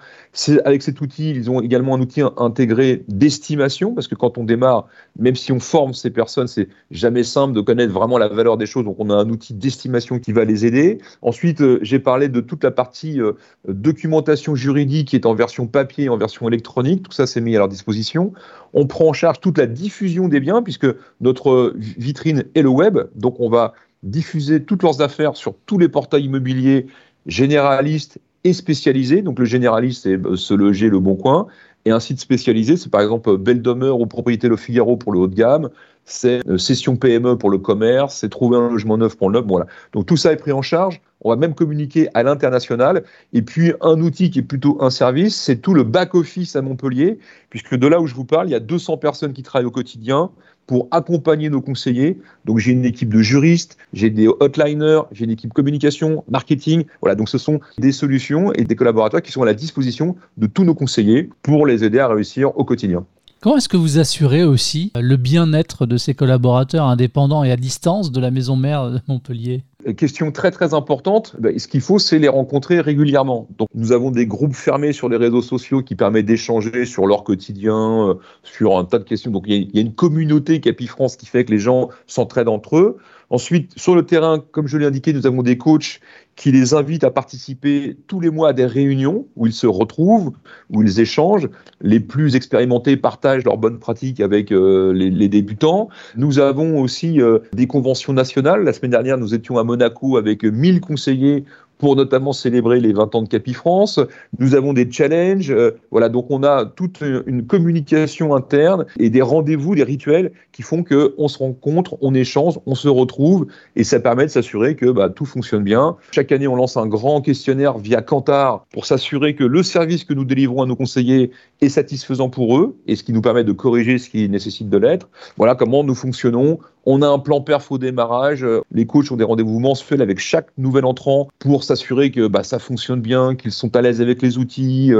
Avec 0.64 0.82
cet 0.82 1.00
outil, 1.00 1.30
ils 1.30 1.50
ont 1.50 1.60
également 1.60 1.96
un 1.96 2.00
outil 2.00 2.20
intégré 2.36 3.02
d'estimation, 3.08 3.94
parce 3.94 4.06
que 4.06 4.14
quand 4.14 4.38
on 4.38 4.44
démarre, 4.44 4.86
même 5.18 5.34
si 5.34 5.50
on 5.50 5.58
forme 5.58 5.92
ces 5.92 6.10
personnes, 6.10 6.46
c'est 6.46 6.68
jamais 6.92 7.24
simple 7.24 7.52
de 7.52 7.60
connaître 7.60 7.92
vraiment 7.92 8.18
la 8.18 8.28
valeur 8.28 8.58
des 8.58 8.66
choses. 8.66 8.84
Donc 8.84 8.94
on 9.00 9.10
a 9.10 9.16
un 9.16 9.28
outil 9.28 9.54
d'estimation 9.54 10.20
qui 10.20 10.30
va 10.30 10.44
les 10.44 10.66
aider. 10.66 10.98
Ensuite, 11.20 11.60
euh, 11.62 11.80
j'ai 11.82 11.98
parlé 11.98 12.28
de 12.28 12.40
toute 12.40 12.62
la 12.62 12.70
partie 12.70 13.20
euh, 13.20 13.32
documentation 13.72 14.54
juridique 14.54 15.08
qui 15.08 15.16
est 15.16 15.26
en 15.26 15.34
version 15.34 15.66
papier 15.66 16.04
et 16.04 16.08
en 16.08 16.16
version 16.16 16.48
électronique. 16.48 17.02
Tout 17.02 17.12
ça, 17.12 17.26
c'est 17.26 17.40
mis 17.40 17.54
à 17.56 17.58
leur 17.58 17.68
disposition. 17.68 18.32
On 18.74 18.86
prend 18.86 19.08
en 19.08 19.12
charge 19.12 19.40
toute 19.40 19.58
la 19.58 19.66
diffusion 19.66 20.28
des 20.28 20.40
biens, 20.40 20.62
puisque 20.62 20.86
notre 21.20 21.74
vitrine 21.76 22.44
est 22.54 22.62
le 22.62 22.68
web. 22.68 22.98
Donc, 23.14 23.40
on 23.40 23.48
va 23.48 23.74
diffuser 24.02 24.62
toutes 24.62 24.82
leurs 24.82 25.00
affaires 25.00 25.36
sur 25.36 25.54
tous 25.66 25.78
les 25.78 25.88
portails 25.88 26.24
immobiliers 26.24 26.86
généralistes 27.26 28.18
et 28.44 28.52
spécialisés. 28.52 29.22
Donc, 29.22 29.38
le 29.38 29.44
généraliste, 29.44 30.02
c'est 30.04 30.16
euh, 30.16 30.36
Se 30.36 30.54
Loger, 30.54 30.88
Le 30.88 30.98
Bon 30.98 31.14
Coin. 31.14 31.46
Et 31.84 31.90
un 31.90 32.00
site 32.00 32.20
spécialisé, 32.20 32.76
c'est 32.76 32.90
par 32.90 33.00
exemple 33.00 33.36
Belle 33.36 33.60
Demeure 33.60 34.00
ou 34.00 34.06
Propriété 34.06 34.48
Le 34.48 34.56
Figaro 34.56 34.96
pour 34.96 35.12
le 35.12 35.18
haut 35.18 35.26
de 35.26 35.34
gamme, 35.34 35.68
c'est 36.04 36.46
euh, 36.48 36.58
Session 36.58 36.96
PME 36.96 37.36
pour 37.36 37.50
le 37.50 37.58
commerce, 37.58 38.18
c'est 38.18 38.28
Trouver 38.28 38.56
un 38.56 38.70
logement 38.70 38.98
neuf 38.98 39.16
pour 39.16 39.30
le 39.30 39.38
neuf. 39.38 39.48
Voilà. 39.48 39.66
Donc 39.92 40.06
tout 40.06 40.16
ça 40.16 40.32
est 40.32 40.36
pris 40.36 40.52
en 40.52 40.62
charge. 40.62 41.00
On 41.20 41.30
va 41.30 41.36
même 41.36 41.54
communiquer 41.54 42.08
à 42.14 42.22
l'international. 42.22 43.04
Et 43.32 43.42
puis 43.42 43.72
un 43.80 44.00
outil 44.00 44.30
qui 44.30 44.40
est 44.40 44.42
plutôt 44.42 44.78
un 44.80 44.90
service, 44.90 45.36
c'est 45.36 45.56
tout 45.56 45.74
le 45.74 45.84
back-office 45.84 46.56
à 46.56 46.62
Montpellier, 46.62 47.18
puisque 47.50 47.76
de 47.76 47.86
là 47.86 48.00
où 48.00 48.06
je 48.06 48.14
vous 48.14 48.24
parle, 48.24 48.48
il 48.48 48.52
y 48.52 48.56
a 48.56 48.60
200 48.60 48.96
personnes 48.96 49.32
qui 49.32 49.42
travaillent 49.42 49.66
au 49.66 49.70
quotidien 49.70 50.30
pour 50.66 50.88
accompagner 50.90 51.50
nos 51.50 51.60
conseillers. 51.60 52.18
Donc 52.44 52.58
j'ai 52.58 52.72
une 52.72 52.84
équipe 52.84 53.12
de 53.12 53.20
juristes, 53.20 53.76
j'ai 53.92 54.10
des 54.10 54.28
hotliners, 54.28 55.02
j'ai 55.12 55.24
une 55.24 55.30
équipe 55.30 55.52
communication, 55.52 56.24
marketing. 56.28 56.84
Voilà, 57.00 57.14
donc 57.14 57.28
ce 57.28 57.38
sont 57.38 57.60
des 57.78 57.92
solutions 57.92 58.52
et 58.52 58.64
des 58.64 58.76
collaborateurs 58.76 59.22
qui 59.22 59.32
sont 59.32 59.42
à 59.42 59.46
la 59.46 59.54
disposition 59.54 60.16
de 60.36 60.46
tous 60.46 60.64
nos 60.64 60.74
conseillers 60.74 61.30
pour 61.42 61.66
les 61.66 61.84
aider 61.84 61.98
à 61.98 62.08
réussir 62.08 62.56
au 62.58 62.64
quotidien. 62.64 63.04
Comment 63.42 63.56
est-ce 63.56 63.68
que 63.68 63.76
vous 63.76 63.98
assurez 63.98 64.44
aussi 64.44 64.92
le 64.94 65.16
bien-être 65.16 65.84
de 65.84 65.96
ces 65.96 66.14
collaborateurs 66.14 66.86
indépendants 66.86 67.42
et 67.42 67.50
à 67.50 67.56
distance 67.56 68.12
de 68.12 68.20
la 68.20 68.30
maison 68.30 68.54
mère 68.54 68.88
de 68.88 69.00
Montpellier? 69.08 69.64
Question 69.96 70.30
très 70.30 70.50
très 70.50 70.74
importante. 70.74 71.34
Ben, 71.38 71.58
ce 71.58 71.66
qu'il 71.66 71.80
faut, 71.80 71.98
c'est 71.98 72.18
les 72.18 72.28
rencontrer 72.28 72.80
régulièrement. 72.80 73.48
Donc, 73.58 73.68
nous 73.74 73.92
avons 73.92 74.10
des 74.10 74.26
groupes 74.26 74.54
fermés 74.54 74.92
sur 74.92 75.08
les 75.08 75.16
réseaux 75.16 75.42
sociaux 75.42 75.82
qui 75.82 75.96
permettent 75.96 76.26
d'échanger 76.26 76.84
sur 76.84 77.06
leur 77.06 77.24
quotidien, 77.24 78.08
euh, 78.10 78.14
sur 78.44 78.78
un 78.78 78.84
tas 78.84 78.98
de 78.98 79.04
questions. 79.04 79.30
Donc, 79.30 79.44
il 79.48 79.74
y, 79.74 79.78
a 79.78 79.80
une 79.80 79.94
communauté 79.94 80.60
Capi 80.60 80.86
France 80.86 81.16
qui 81.16 81.26
fait 81.26 81.44
que 81.44 81.50
les 81.50 81.58
gens 81.58 81.88
s'entraident 82.06 82.48
entre 82.48 82.76
eux. 82.76 82.98
Ensuite, 83.32 83.72
sur 83.76 83.94
le 83.94 84.04
terrain, 84.04 84.44
comme 84.52 84.66
je 84.66 84.76
l'ai 84.76 84.84
indiqué, 84.84 85.14
nous 85.14 85.26
avons 85.26 85.42
des 85.42 85.56
coachs 85.56 86.00
qui 86.36 86.52
les 86.52 86.74
invitent 86.74 87.04
à 87.04 87.10
participer 87.10 87.96
tous 88.06 88.20
les 88.20 88.30
mois 88.30 88.50
à 88.50 88.52
des 88.52 88.66
réunions 88.66 89.26
où 89.36 89.46
ils 89.46 89.52
se 89.52 89.66
retrouvent, 89.66 90.32
où 90.70 90.82
ils 90.82 91.00
échangent. 91.00 91.48
Les 91.80 91.98
plus 91.98 92.36
expérimentés 92.36 92.96
partagent 92.96 93.44
leurs 93.44 93.56
bonnes 93.56 93.78
pratiques 93.78 94.20
avec 94.20 94.52
euh, 94.52 94.92
les, 94.92 95.28
débutants. 95.28 95.88
Nous 96.16 96.38
avons 96.38 96.78
aussi 96.78 97.20
euh, 97.20 97.38
des 97.54 97.66
conventions 97.66 98.12
nationales. 98.12 98.64
La 98.64 98.72
semaine 98.72 98.90
dernière, 98.90 99.16
nous 99.16 99.34
étions 99.34 99.56
à 99.56 99.64
Monaco 99.72 100.18
avec 100.18 100.44
1000 100.44 100.82
conseillers 100.82 101.44
pour 101.82 101.96
notamment 101.96 102.32
célébrer 102.32 102.78
les 102.78 102.92
20 102.92 103.14
ans 103.16 103.22
de 103.22 103.28
Capifrance. 103.28 103.98
Nous 104.38 104.54
avons 104.54 104.72
des 104.72 104.88
challenges. 104.88 105.50
Euh, 105.50 105.72
voilà, 105.90 106.08
donc 106.08 106.26
on 106.30 106.44
a 106.44 106.64
toute 106.64 107.02
une 107.26 107.44
communication 107.44 108.36
interne 108.36 108.86
et 109.00 109.10
des 109.10 109.20
rendez-vous, 109.20 109.74
des 109.74 109.82
rituels 109.82 110.30
qui 110.52 110.62
font 110.62 110.84
que 110.84 111.12
on 111.18 111.26
se 111.26 111.38
rencontre, 111.38 111.96
on 112.00 112.14
échange, 112.14 112.60
on 112.66 112.76
se 112.76 112.86
retrouve 112.86 113.48
et 113.74 113.82
ça 113.82 113.98
permet 113.98 114.26
de 114.26 114.30
s'assurer 114.30 114.76
que 114.76 114.92
bah, 114.92 115.08
tout 115.08 115.24
fonctionne 115.24 115.64
bien. 115.64 115.96
Chaque 116.12 116.30
année, 116.30 116.46
on 116.46 116.54
lance 116.54 116.76
un 116.76 116.86
grand 116.86 117.20
questionnaire 117.20 117.78
via 117.78 118.00
Kantar 118.00 118.64
pour 118.72 118.86
s'assurer 118.86 119.34
que 119.34 119.42
le 119.42 119.64
service 119.64 120.04
que 120.04 120.14
nous 120.14 120.24
délivrons 120.24 120.62
à 120.62 120.66
nos 120.66 120.76
conseillers 120.76 121.32
est 121.62 121.68
satisfaisant 121.68 122.28
pour 122.28 122.58
eux 122.58 122.76
et 122.86 122.94
ce 122.94 123.02
qui 123.02 123.12
nous 123.12 123.22
permet 123.22 123.42
de 123.42 123.52
corriger 123.52 123.98
ce 123.98 124.08
qui 124.08 124.28
nécessite 124.28 124.68
de 124.68 124.78
l'être. 124.78 125.08
Voilà 125.36 125.56
comment 125.56 125.82
nous 125.82 125.96
fonctionnons. 125.96 126.60
On 126.84 127.02
a 127.02 127.08
un 127.08 127.18
plan 127.18 127.40
perf 127.40 127.70
au 127.70 127.78
démarrage. 127.78 128.46
Les 128.72 128.86
coachs 128.86 129.10
ont 129.12 129.16
des 129.16 129.24
rendez-vous 129.24 129.60
mensuels 129.60 130.02
avec 130.02 130.18
chaque 130.18 130.48
nouvel 130.58 130.84
entrant 130.84 131.28
pour 131.38 131.64
s'assurer 131.64 132.10
que 132.10 132.26
bah, 132.26 132.42
ça 132.42 132.58
fonctionne 132.58 133.00
bien, 133.00 133.34
qu'ils 133.34 133.52
sont 133.52 133.74
à 133.76 133.82
l'aise 133.82 134.00
avec 134.00 134.22
les 134.22 134.38
outils. 134.38 134.92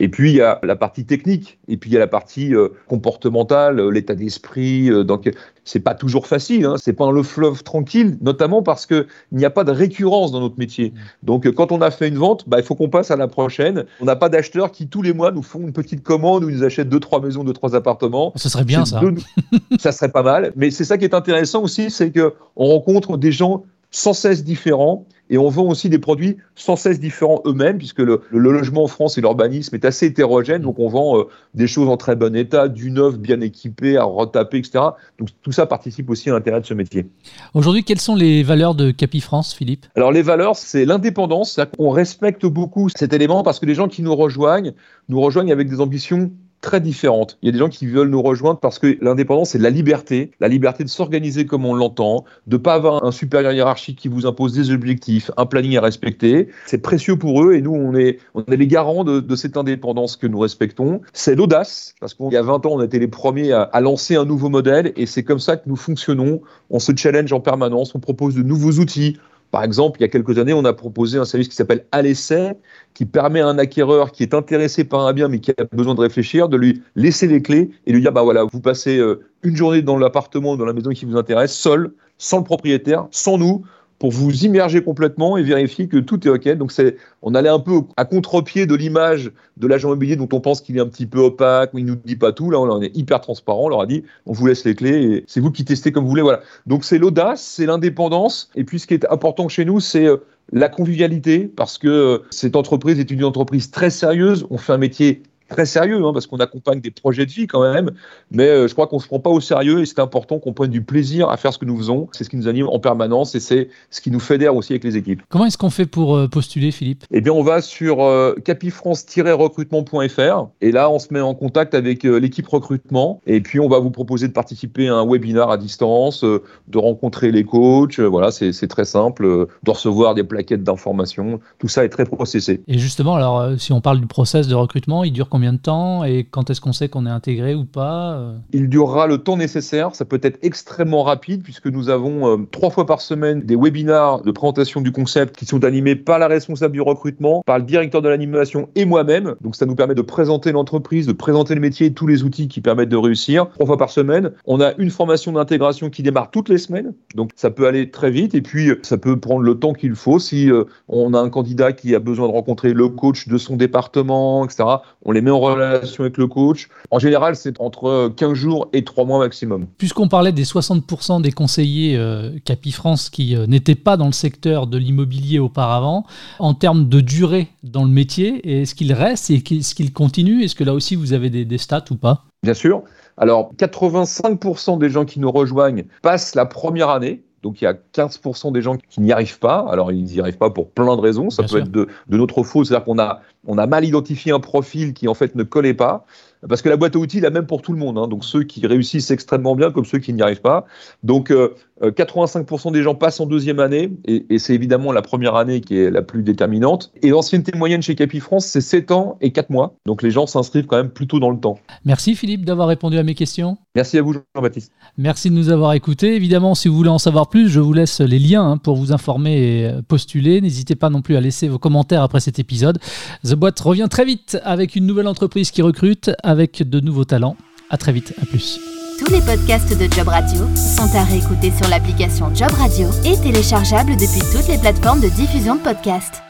Et 0.00 0.08
puis, 0.08 0.30
il 0.30 0.36
y 0.36 0.40
a 0.40 0.58
la 0.62 0.76
partie 0.76 1.04
technique 1.04 1.58
et 1.68 1.76
puis 1.76 1.90
il 1.90 1.92
y 1.92 1.96
a 1.96 2.00
la 2.00 2.06
partie 2.06 2.54
euh, 2.54 2.68
comportementale, 2.88 3.80
euh, 3.80 3.90
l'état 3.90 4.14
d'esprit. 4.14 4.90
Euh, 4.90 5.04
donc, 5.04 5.30
c'est 5.64 5.80
pas 5.80 5.94
toujours 5.94 6.26
facile. 6.26 6.64
Hein. 6.64 6.76
C'est 6.78 6.92
pas 6.92 7.10
le 7.10 7.22
fleuve 7.22 7.62
tranquille, 7.62 8.16
notamment 8.20 8.62
parce 8.62 8.86
qu'il 8.86 9.06
n'y 9.32 9.44
a 9.44 9.50
pas 9.50 9.64
de 9.64 9.72
récurrence 9.72 10.32
dans 10.32 10.40
notre 10.40 10.58
métier. 10.58 10.92
Donc, 11.22 11.50
quand 11.52 11.72
on 11.72 11.80
a 11.82 11.90
fait 11.90 12.08
une 12.08 12.16
vente, 12.16 12.48
bah, 12.48 12.58
il 12.58 12.64
faut 12.64 12.74
qu'on 12.74 12.88
passe 12.88 13.10
à 13.10 13.16
la 13.16 13.28
prochaine. 13.28 13.84
On 14.00 14.06
n'a 14.06 14.16
pas 14.16 14.28
d'acheteurs 14.28 14.72
qui, 14.72 14.88
tous 14.88 15.02
les 15.02 15.12
mois, 15.12 15.30
nous 15.30 15.42
font 15.42 15.60
une 15.60 15.72
petite 15.72 16.02
commande 16.02 16.44
ou 16.44 16.50
nous 16.50 16.64
achètent 16.64 16.88
deux, 16.88 17.00
trois 17.00 17.20
maisons, 17.20 17.44
deux, 17.44 17.52
trois 17.52 17.74
appartements. 17.74 18.32
Ce 18.36 18.48
serait 18.48 18.64
bien, 18.64 18.84
ça. 18.84 19.00
ça 19.78 19.92
serait 19.92 20.10
pas 20.10 20.22
mal. 20.22 20.52
Mais 20.56 20.70
c'est 20.70 20.84
ça 20.84 20.96
qui 20.96 21.04
est 21.04 21.14
intéressant 21.14 21.27
aussi, 21.62 21.90
c'est 21.90 22.12
qu'on 22.12 22.64
rencontre 22.64 23.16
des 23.16 23.32
gens 23.32 23.64
sans 23.90 24.12
cesse 24.12 24.44
différents 24.44 25.06
et 25.30 25.38
on 25.38 25.48
vend 25.48 25.64
aussi 25.64 25.88
des 25.88 25.98
produits 25.98 26.38
sans 26.54 26.76
cesse 26.76 27.00
différents 27.00 27.42
eux-mêmes, 27.46 27.78
puisque 27.78 27.98
le, 27.98 28.22
logement 28.30 28.84
en 28.84 28.86
France 28.86 29.18
et 29.18 29.20
l'urbanisme 29.20 29.74
est 29.74 29.84
assez 29.84 30.06
hétérogène. 30.06 30.62
Donc 30.62 30.78
on 30.78 30.88
vend 30.88 31.18
euh, 31.18 31.24
des 31.54 31.66
choses 31.66 31.88
en 31.88 31.96
très 31.96 32.16
bon 32.16 32.34
état, 32.34 32.68
du 32.68 32.90
neuf, 32.90 33.18
bien 33.18 33.40
équipé, 33.40 33.96
à 33.96 34.04
retaper, 34.04 34.58
etc. 34.58 34.84
Donc 35.18 35.28
tout 35.42 35.52
ça 35.52 35.66
participe 35.66 36.08
aussi 36.10 36.30
à 36.30 36.32
l'intérêt 36.32 36.60
de 36.60 36.66
ce 36.66 36.74
métier. 36.74 37.06
Aujourd'hui, 37.54 37.84
quelles 37.84 38.00
sont 38.00 38.14
les 38.14 38.42
valeurs 38.42 38.74
de 38.74 38.90
Capifrance, 38.90 39.52
Philippe? 39.54 39.86
Alors 39.96 40.12
les 40.12 40.22
valeurs, 40.22 40.56
c'est 40.56 40.84
l'indépendance. 40.84 41.60
On 41.78 41.90
respecte 41.90 42.46
beaucoup 42.46 42.88
cet 42.88 43.12
élément 43.12 43.42
parce 43.42 43.58
que 43.58 43.66
les 43.66 43.74
gens 43.74 43.88
qui 43.88 44.02
nous 44.02 44.14
rejoignent 44.14 44.72
nous 45.08 45.20
rejoignent 45.20 45.52
avec 45.52 45.68
des 45.68 45.80
ambitions 45.80 46.30
très 46.60 46.80
différentes. 46.80 47.38
Il 47.42 47.46
y 47.46 47.48
a 47.48 47.52
des 47.52 47.58
gens 47.58 47.68
qui 47.68 47.86
veulent 47.86 48.08
nous 48.08 48.22
rejoindre 48.22 48.58
parce 48.58 48.78
que 48.78 48.98
l'indépendance, 49.00 49.50
c'est 49.50 49.58
la 49.58 49.70
liberté, 49.70 50.32
la 50.40 50.48
liberté 50.48 50.84
de 50.84 50.88
s'organiser 50.88 51.46
comme 51.46 51.64
on 51.64 51.74
l'entend, 51.74 52.24
de 52.46 52.56
pas 52.56 52.74
avoir 52.74 53.04
un 53.04 53.12
supérieur 53.12 53.52
hiérarchique 53.52 53.98
qui 53.98 54.08
vous 54.08 54.26
impose 54.26 54.52
des 54.52 54.70
objectifs, 54.70 55.30
un 55.36 55.46
planning 55.46 55.76
à 55.76 55.80
respecter. 55.80 56.48
C'est 56.66 56.78
précieux 56.78 57.16
pour 57.16 57.44
eux 57.44 57.54
et 57.54 57.60
nous, 57.60 57.74
on 57.74 57.94
est, 57.94 58.18
on 58.34 58.44
est 58.44 58.56
les 58.56 58.66
garants 58.66 59.04
de, 59.04 59.36
cette 59.36 59.56
indépendance 59.56 60.16
que 60.16 60.26
nous 60.26 60.38
respectons. 60.38 61.00
C'est 61.12 61.36
l'audace, 61.36 61.94
parce 62.00 62.14
qu'il 62.14 62.32
y 62.32 62.36
a 62.36 62.42
20 62.42 62.66
ans, 62.66 62.70
on 62.72 62.80
a 62.80 62.84
été 62.84 62.98
les 62.98 63.08
premiers 63.08 63.52
à, 63.52 63.62
à 63.62 63.80
lancer 63.80 64.16
un 64.16 64.24
nouveau 64.24 64.48
modèle 64.48 64.92
et 64.96 65.06
c'est 65.06 65.22
comme 65.22 65.38
ça 65.38 65.56
que 65.56 65.68
nous 65.68 65.76
fonctionnons. 65.76 66.40
On 66.70 66.80
se 66.80 66.92
challenge 66.96 67.32
en 67.32 67.40
permanence, 67.40 67.94
on 67.94 68.00
propose 68.00 68.34
de 68.34 68.42
nouveaux 68.42 68.80
outils, 68.80 69.16
par 69.50 69.64
exemple, 69.64 69.98
il 69.98 70.02
y 70.02 70.04
a 70.04 70.08
quelques 70.08 70.38
années, 70.38 70.52
on 70.52 70.64
a 70.64 70.72
proposé 70.72 71.18
un 71.18 71.24
service 71.24 71.48
qui 71.48 71.54
s'appelle 71.54 71.86
À 71.90 72.02
l'essai, 72.02 72.52
qui 72.94 73.06
permet 73.06 73.40
à 73.40 73.48
un 73.48 73.58
acquéreur 73.58 74.12
qui 74.12 74.22
est 74.22 74.34
intéressé 74.34 74.84
par 74.84 75.06
un 75.06 75.12
bien 75.12 75.28
mais 75.28 75.40
qui 75.40 75.52
a 75.52 75.64
besoin 75.72 75.94
de 75.94 76.00
réfléchir, 76.00 76.48
de 76.48 76.56
lui 76.56 76.82
laisser 76.96 77.26
les 77.26 77.40
clés 77.40 77.70
et 77.86 77.92
lui 77.92 78.00
dire 78.00 78.12
bah 78.12 78.22
voilà, 78.22 78.44
vous 78.44 78.60
passez 78.60 78.98
euh, 78.98 79.24
une 79.42 79.56
journée 79.56 79.82
dans 79.82 79.96
l'appartement, 79.96 80.56
dans 80.56 80.66
la 80.66 80.72
maison 80.72 80.90
qui 80.90 81.06
vous 81.06 81.16
intéresse, 81.16 81.54
seul, 81.54 81.92
sans 82.18 82.38
le 82.38 82.44
propriétaire, 82.44 83.06
sans 83.10 83.38
nous 83.38 83.64
pour 83.98 84.12
vous 84.12 84.44
immerger 84.44 84.82
complètement 84.82 85.36
et 85.36 85.42
vérifier 85.42 85.88
que 85.88 85.96
tout 85.96 86.26
est 86.26 86.30
OK. 86.30 86.48
Donc, 86.56 86.72
c'est, 86.72 86.96
on 87.22 87.34
allait 87.34 87.48
un 87.48 87.58
peu 87.58 87.82
à 87.96 88.04
contre-pied 88.04 88.66
de 88.66 88.74
l'image 88.74 89.32
de 89.56 89.66
l'agent 89.66 89.88
immobilier 89.88 90.16
dont 90.16 90.28
on 90.32 90.40
pense 90.40 90.60
qu'il 90.60 90.76
est 90.76 90.80
un 90.80 90.86
petit 90.86 91.06
peu 91.06 91.18
opaque, 91.18 91.74
mais 91.74 91.80
il 91.80 91.86
nous 91.86 91.96
dit 91.96 92.16
pas 92.16 92.32
tout. 92.32 92.50
Là, 92.50 92.60
on 92.60 92.80
est 92.80 92.96
hyper 92.96 93.20
transparent. 93.20 93.64
On 93.64 93.68
leur 93.68 93.80
a 93.80 93.86
dit, 93.86 94.04
on 94.26 94.32
vous 94.32 94.46
laisse 94.46 94.64
les 94.64 94.74
clés 94.74 95.02
et 95.02 95.24
c'est 95.26 95.40
vous 95.40 95.50
qui 95.50 95.64
testez 95.64 95.90
comme 95.90 96.04
vous 96.04 96.10
voulez. 96.10 96.22
Voilà. 96.22 96.40
Donc, 96.66 96.84
c'est 96.84 96.98
l'audace, 96.98 97.42
c'est 97.42 97.66
l'indépendance. 97.66 98.50
Et 98.54 98.64
puis, 98.64 98.78
ce 98.78 98.86
qui 98.86 98.94
est 98.94 99.10
important 99.10 99.48
chez 99.48 99.64
nous, 99.64 99.80
c'est 99.80 100.06
euh, 100.06 100.18
la 100.52 100.68
convivialité 100.68 101.40
parce 101.40 101.76
que 101.78 101.88
euh, 101.88 102.18
cette 102.30 102.56
entreprise 102.56 103.00
est 103.00 103.10
une 103.10 103.24
entreprise 103.24 103.70
très 103.70 103.90
sérieuse. 103.90 104.46
On 104.50 104.58
fait 104.58 104.72
un 104.72 104.78
métier 104.78 105.22
très 105.48 105.66
sérieux, 105.66 106.04
hein, 106.04 106.12
parce 106.12 106.26
qu'on 106.26 106.38
accompagne 106.38 106.80
des 106.80 106.90
projets 106.90 107.26
de 107.26 107.30
vie 107.30 107.46
quand 107.46 107.62
même, 107.62 107.90
mais 108.30 108.48
euh, 108.48 108.68
je 108.68 108.74
crois 108.74 108.86
qu'on 108.86 108.96
ne 108.96 109.02
se 109.02 109.06
prend 109.06 109.18
pas 109.18 109.30
au 109.30 109.40
sérieux 109.40 109.80
et 109.80 109.86
c'est 109.86 109.98
important 109.98 110.38
qu'on 110.38 110.52
prenne 110.52 110.70
du 110.70 110.82
plaisir 110.82 111.30
à 111.30 111.36
faire 111.36 111.52
ce 111.52 111.58
que 111.58 111.64
nous 111.64 111.76
faisons. 111.76 112.08
C'est 112.12 112.24
ce 112.24 112.30
qui 112.30 112.36
nous 112.36 112.48
anime 112.48 112.68
en 112.68 112.78
permanence 112.78 113.34
et 113.34 113.40
c'est 113.40 113.68
ce 113.90 114.00
qui 114.00 114.10
nous 114.10 114.20
fédère 114.20 114.54
aussi 114.54 114.72
avec 114.72 114.84
les 114.84 114.96
équipes. 114.96 115.22
Comment 115.28 115.46
est-ce 115.46 115.58
qu'on 115.58 115.70
fait 115.70 115.86
pour 115.86 116.16
euh, 116.16 116.28
postuler, 116.28 116.70
Philippe? 116.70 117.04
Eh 117.10 117.20
bien, 117.20 117.32
on 117.32 117.42
va 117.42 117.62
sur 117.62 118.02
euh, 118.02 118.34
capifrance-recrutement.fr 118.44 120.48
et 120.60 120.72
là, 120.72 120.90
on 120.90 120.98
se 120.98 121.12
met 121.12 121.20
en 121.20 121.34
contact 121.34 121.74
avec 121.74 122.02
l'équipe 122.04 122.46
recrutement 122.46 123.20
et 123.26 123.40
puis 123.40 123.60
on 123.60 123.68
va 123.68 123.78
vous 123.78 123.90
proposer 123.90 124.28
de 124.28 124.32
participer 124.32 124.88
à 124.88 124.94
un 124.94 125.06
webinar 125.06 125.50
à 125.50 125.56
distance, 125.56 126.22
de 126.22 126.78
rencontrer 126.78 127.32
les 127.32 127.44
coachs. 127.44 128.00
voilà, 128.00 128.30
c'est 128.30 128.68
très 128.68 128.84
simple, 128.84 129.46
de 129.62 129.70
recevoir 129.70 130.14
des 130.14 130.24
plaquettes 130.24 130.62
d'informations. 130.62 131.40
Tout 131.58 131.68
ça 131.68 131.84
est 131.84 131.88
très 131.88 132.04
processé. 132.04 132.60
Et 132.68 132.78
justement, 132.78 133.14
alors, 133.14 133.58
si 133.58 133.72
on 133.72 133.80
parle 133.80 134.00
du 134.00 134.06
process 134.06 134.48
de 134.48 134.54
recrutement, 134.54 135.04
il 135.04 135.12
dure 135.12 135.28
combien 135.28 135.37
de 135.38 135.58
temps 135.58 136.04
et 136.04 136.26
quand 136.30 136.50
est-ce 136.50 136.60
qu'on 136.60 136.72
sait 136.72 136.88
qu'on 136.88 137.06
est 137.06 137.10
intégré 137.10 137.54
ou 137.54 137.64
pas 137.64 138.12
euh 138.14 138.34
Il 138.52 138.68
durera 138.68 139.06
le 139.06 139.18
temps 139.18 139.36
nécessaire. 139.36 139.94
Ça 139.94 140.04
peut 140.04 140.20
être 140.22 140.38
extrêmement 140.42 141.02
rapide 141.02 141.42
puisque 141.42 141.66
nous 141.66 141.88
avons 141.88 142.28
euh, 142.28 142.36
trois 142.50 142.70
fois 142.70 142.86
par 142.86 143.00
semaine 143.00 143.40
des 143.40 143.56
webinars 143.56 144.22
de 144.22 144.30
présentation 144.30 144.80
du 144.80 144.92
concept 144.92 145.36
qui 145.36 145.46
sont 145.46 145.64
animés 145.64 145.96
par 145.96 146.18
la 146.18 146.28
responsable 146.28 146.72
du 146.72 146.80
recrutement, 146.80 147.42
par 147.46 147.58
le 147.58 147.64
directeur 147.64 148.02
de 148.02 148.08
l'animation 148.08 148.68
et 148.74 148.84
moi-même. 148.84 149.34
Donc 149.40 149.56
ça 149.56 149.66
nous 149.66 149.74
permet 149.74 149.94
de 149.94 150.02
présenter 150.02 150.52
l'entreprise, 150.52 151.06
de 151.06 151.12
présenter 151.12 151.54
le 151.54 151.60
métier 151.60 151.86
et 151.86 151.92
tous 151.92 152.06
les 152.06 152.24
outils 152.24 152.48
qui 152.48 152.60
permettent 152.60 152.88
de 152.88 152.96
réussir. 152.96 153.48
Trois 153.50 153.66
fois 153.66 153.78
par 153.78 153.90
semaine. 153.90 154.32
On 154.46 154.60
a 154.60 154.72
une 154.78 154.90
formation 154.90 155.32
d'intégration 155.32 155.90
qui 155.90 156.02
démarre 156.02 156.30
toutes 156.30 156.48
les 156.48 156.58
semaines. 156.58 156.94
Donc 157.14 157.30
ça 157.36 157.50
peut 157.50 157.66
aller 157.66 157.90
très 157.90 158.10
vite 158.10 158.34
et 158.34 158.42
puis 158.42 158.72
ça 158.82 158.98
peut 158.98 159.18
prendre 159.18 159.42
le 159.42 159.58
temps 159.58 159.72
qu'il 159.72 159.94
faut. 159.94 160.18
Si 160.18 160.50
euh, 160.50 160.64
on 160.88 161.14
a 161.14 161.20
un 161.20 161.30
candidat 161.30 161.72
qui 161.72 161.94
a 161.94 161.98
besoin 161.98 162.26
de 162.28 162.32
rencontrer 162.32 162.72
le 162.72 162.88
coach 162.88 163.28
de 163.28 163.38
son 163.38 163.56
département, 163.56 164.44
etc., 164.44 164.64
on 165.04 165.12
les 165.12 165.20
met 165.20 165.27
en 165.30 165.40
relation 165.40 166.04
avec 166.04 166.16
le 166.16 166.26
coach. 166.26 166.68
En 166.90 166.98
général, 166.98 167.36
c'est 167.36 167.60
entre 167.60 168.12
15 168.16 168.32
jours 168.34 168.68
et 168.72 168.84
3 168.84 169.04
mois 169.04 169.18
maximum. 169.18 169.66
Puisqu'on 169.78 170.08
parlait 170.08 170.32
des 170.32 170.44
60% 170.44 171.22
des 171.22 171.32
conseillers 171.32 171.96
euh, 171.96 172.30
France 172.72 173.10
qui 173.10 173.36
euh, 173.36 173.46
n'étaient 173.46 173.74
pas 173.74 173.96
dans 173.96 174.06
le 174.06 174.12
secteur 174.12 174.66
de 174.66 174.78
l'immobilier 174.78 175.38
auparavant, 175.38 176.04
en 176.38 176.54
termes 176.54 176.88
de 176.88 177.00
durée 177.00 177.48
dans 177.62 177.84
le 177.84 177.90
métier, 177.90 178.60
est-ce 178.60 178.74
qu'il 178.74 178.92
reste 178.92 179.30
et 179.30 179.36
est-ce 179.36 179.74
qu'il 179.74 179.92
continue? 179.92 180.42
Est-ce 180.42 180.54
que 180.54 180.64
là 180.64 180.74
aussi 180.74 180.96
vous 180.96 181.12
avez 181.12 181.30
des, 181.30 181.44
des 181.44 181.58
stats 181.58 181.84
ou 181.90 181.96
pas? 181.96 182.24
Bien 182.42 182.54
sûr. 182.54 182.82
Alors, 183.16 183.52
85% 183.58 184.78
des 184.78 184.90
gens 184.90 185.04
qui 185.04 185.18
nous 185.18 185.30
rejoignent 185.30 185.84
passent 186.02 186.34
la 186.34 186.46
première 186.46 186.88
année, 186.88 187.24
donc 187.42 187.60
il 187.60 187.64
y 187.64 187.66
a 187.68 187.74
15% 187.74 188.52
des 188.52 188.62
gens 188.62 188.76
qui 188.76 189.00
n'y 189.00 189.12
arrivent 189.12 189.38
pas. 189.38 189.66
Alors 189.70 189.92
ils 189.92 190.04
n'y 190.04 190.20
arrivent 190.20 190.38
pas 190.38 190.50
pour 190.50 190.70
plein 190.70 190.96
de 190.96 191.00
raisons. 191.00 191.30
Ça 191.30 191.44
peut 191.44 191.58
être 191.58 191.70
de, 191.70 191.88
de, 192.08 192.16
notre 192.16 192.42
faute, 192.42 192.66
c'est-à-dire 192.66 192.84
qu'on 192.84 192.98
a, 192.98 193.20
on 193.46 193.58
a 193.58 193.66
mal 193.66 193.84
identifié 193.84 194.32
un 194.32 194.40
profil 194.40 194.92
qui 194.92 195.08
en 195.08 195.14
fait 195.14 195.34
ne 195.34 195.44
collait 195.44 195.74
pas. 195.74 196.04
Parce 196.46 196.62
que 196.62 196.68
la 196.68 196.76
boîte 196.76 196.94
à 196.96 196.98
outils, 196.98 197.20
la 197.20 197.30
même 197.30 197.46
pour 197.46 197.62
tout 197.62 197.72
le 197.72 197.78
monde. 197.78 197.98
Hein. 197.98 198.08
Donc 198.08 198.24
ceux 198.24 198.42
qui 198.42 198.66
réussissent 198.66 199.10
extrêmement 199.10 199.56
bien 199.56 199.70
comme 199.70 199.84
ceux 199.84 199.98
qui 199.98 200.12
n'y 200.12 200.22
arrivent 200.22 200.40
pas. 200.40 200.66
Donc 201.02 201.30
euh, 201.30 201.54
85% 201.82 202.68
euh, 202.68 202.70
des 202.72 202.82
gens 202.82 202.94
passent 202.94 203.20
en 203.20 203.26
deuxième 203.26 203.60
année, 203.60 203.90
et, 204.04 204.38
c'est 204.38 204.54
évidemment 204.54 204.92
la 204.92 205.02
première 205.02 205.36
année 205.36 205.60
qui 205.60 205.78
est 205.78 205.90
la 205.90 206.02
plus 206.02 206.22
déterminante. 206.22 206.92
Et 207.02 207.10
l'ancienneté 207.10 207.56
moyenne 207.56 207.82
chez 207.82 207.94
Capifrance, 207.94 208.46
c'est 208.46 208.60
7 208.60 208.90
ans 208.90 209.16
et 209.20 209.32
4 209.32 209.50
mois. 209.50 209.74
Donc 209.86 210.02
les 210.02 210.10
gens 210.10 210.26
s'inscrivent 210.26 210.66
quand 210.66 210.76
même 210.76 210.90
plutôt 210.90 211.18
dans 211.18 211.30
le 211.30 211.38
temps. 211.38 211.58
Merci 211.84 212.14
Philippe 212.14 212.44
d'avoir 212.44 212.68
répondu 212.68 212.98
à 212.98 213.02
mes 213.02 213.14
questions. 213.14 213.58
Merci 213.74 213.98
à 213.98 214.02
vous 214.02 214.14
Jean-Baptiste. 214.34 214.72
Merci 214.96 215.30
de 215.30 215.34
nous 215.34 215.50
avoir 215.50 215.72
écoutés. 215.72 216.14
Évidemment, 216.16 216.54
si 216.54 216.68
vous 216.68 216.76
voulez 216.76 216.88
en 216.90 216.98
savoir 216.98 217.28
plus, 217.28 217.48
je 217.48 217.60
vous 217.60 217.72
laisse 217.72 218.00
les 218.00 218.18
liens 218.18 218.50
hein, 218.50 218.56
pour 218.56 218.76
vous 218.76 218.92
informer 218.92 219.36
et 219.38 219.70
postuler. 219.86 220.40
N'hésitez 220.40 220.74
pas 220.74 220.90
non 220.90 221.02
plus 221.02 221.16
à 221.16 221.20
laisser 221.20 221.48
vos 221.48 221.58
commentaires 221.58 222.02
après 222.02 222.20
cet 222.20 222.38
épisode. 222.38 222.78
The 223.24 223.34
Boîte 223.34 223.58
revient 223.60 223.86
très 223.90 224.04
vite 224.04 224.38
avec 224.42 224.76
une 224.76 224.86
nouvelle 224.86 225.06
entreprise 225.06 225.50
qui 225.50 225.62
recrute, 225.62 226.10
avec 226.28 226.62
de 226.68 226.80
nouveaux 226.80 227.06
talents. 227.06 227.36
À 227.70 227.78
très 227.78 227.92
vite, 227.92 228.14
à 228.22 228.26
plus. 228.26 228.60
Tous 228.98 229.10
les 229.10 229.20
podcasts 229.20 229.76
de 229.78 229.92
Job 229.92 230.08
Radio 230.08 230.40
sont 230.54 230.94
à 230.94 231.04
réécouter 231.04 231.50
sur 231.50 231.68
l'application 231.68 232.34
Job 232.34 232.50
Radio 232.50 232.88
et 233.04 233.16
téléchargeables 233.16 233.92
depuis 233.92 234.20
toutes 234.32 234.48
les 234.48 234.58
plateformes 234.58 235.00
de 235.00 235.08
diffusion 235.08 235.54
de 235.54 235.60
podcasts. 235.60 236.22